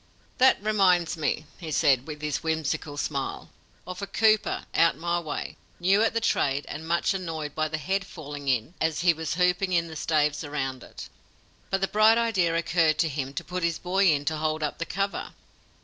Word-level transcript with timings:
"That 0.39 0.57
reminds 0.63 1.15
me," 1.15 1.45
he 1.59 1.69
said, 1.69 2.07
with 2.07 2.23
his 2.23 2.41
whimsical 2.41 2.97
smile, 2.97 3.51
"of 3.85 4.01
a 4.01 4.07
cooper 4.07 4.65
out 4.73 4.97
my 4.97 5.19
way, 5.19 5.57
new 5.79 6.01
at 6.01 6.15
the 6.15 6.19
trade 6.19 6.65
and 6.67 6.87
much 6.87 7.13
annoyed 7.13 7.53
by 7.53 7.67
the 7.67 7.77
head 7.77 8.03
falling 8.07 8.47
in 8.47 8.73
as 8.81 9.01
he 9.01 9.13
was 9.13 9.35
hooping 9.35 9.73
in 9.73 9.89
the 9.89 9.95
staves 9.95 10.43
around 10.43 10.83
it. 10.83 11.07
But 11.69 11.81
the 11.81 11.87
bright 11.87 12.17
idea 12.17 12.55
occurred 12.57 12.97
to 12.97 13.09
him 13.09 13.31
to 13.35 13.43
put 13.43 13.61
his 13.61 13.77
boy 13.77 14.07
in 14.11 14.25
to 14.25 14.37
hold 14.37 14.63
up 14.63 14.79
the 14.79 14.87
cover. 14.87 15.33